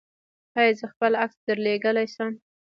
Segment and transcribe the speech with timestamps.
[0.57, 2.31] ایا زه خپل عکس درلیږلی شم؟